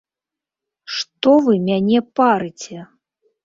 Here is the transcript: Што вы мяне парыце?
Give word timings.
Што 0.95 1.35
вы 1.49 1.53
мяне 1.69 2.03
парыце? 2.21 2.77